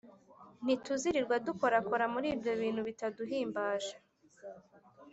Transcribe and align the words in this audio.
ntituzirirwa 0.63 1.35
dukorakora 1.47 2.05
muri 2.13 2.27
ibyo 2.35 2.51
bintu 2.61 2.81
bitaduhimbaje 2.87 3.95